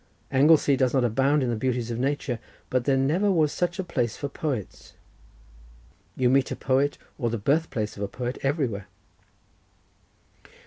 Anglesey 0.31 0.75
does 0.75 0.95
not 0.95 1.03
abound 1.03 1.43
in 1.43 1.51
the 1.51 1.55
beauties 1.55 1.91
of 1.91 1.99
nature, 1.99 2.39
but 2.71 2.85
there 2.85 2.97
never 2.97 3.29
was 3.31 3.51
such 3.51 3.77
a 3.77 3.83
place 3.83 4.17
for 4.17 4.29
poets; 4.29 4.93
you 6.15 6.27
meet 6.27 6.49
a 6.49 6.55
poet, 6.55 6.97
or 7.19 7.29
the 7.29 7.37
birth 7.37 7.69
place 7.69 7.97
of 7.97 8.01
a 8.01 8.07
poet, 8.07 8.39
everywhere." 8.41 8.87